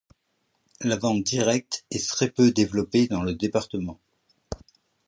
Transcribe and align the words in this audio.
La 0.79 0.95
vente 0.95 1.21
directe 1.21 1.85
est 1.91 2.09
très 2.09 2.27
peu 2.31 2.49
développée 2.49 3.07
dans 3.07 3.21
le 3.21 3.35
département. 3.35 3.99